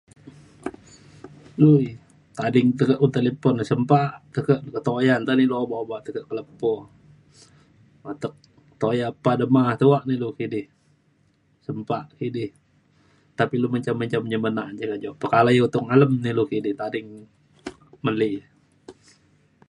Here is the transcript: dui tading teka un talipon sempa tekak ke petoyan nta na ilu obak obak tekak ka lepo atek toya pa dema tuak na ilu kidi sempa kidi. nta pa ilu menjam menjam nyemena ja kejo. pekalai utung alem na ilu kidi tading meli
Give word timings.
dui 1.61 1.85
tading 2.37 2.67
teka 2.79 2.95
un 3.03 3.11
talipon 3.15 3.55
sempa 3.71 4.01
tekak 4.33 4.59
ke 4.63 4.71
petoyan 4.73 5.19
nta 5.21 5.31
na 5.33 5.41
ilu 5.45 5.55
obak 5.63 5.81
obak 5.83 6.01
tekak 6.05 6.25
ka 6.27 6.33
lepo 6.39 6.73
atek 8.11 8.33
toya 8.81 9.07
pa 9.23 9.31
dema 9.41 9.63
tuak 9.81 10.03
na 10.05 10.13
ilu 10.17 10.29
kidi 10.39 10.61
sempa 11.65 11.97
kidi. 12.19 12.45
nta 13.33 13.43
pa 13.49 13.53
ilu 13.57 13.67
menjam 13.73 13.95
menjam 14.01 14.23
nyemena 14.31 14.63
ja 14.79 14.85
kejo. 14.91 15.09
pekalai 15.21 15.63
utung 15.65 15.87
alem 15.93 16.11
na 16.21 16.29
ilu 16.33 16.43
kidi 16.51 16.71
tading 16.79 17.07
meli 18.05 18.31